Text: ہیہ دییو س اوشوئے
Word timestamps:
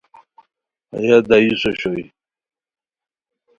ہیہ 0.95 1.17
دییو 1.29 1.55
س 1.61 1.63
اوشوئے 1.67 2.03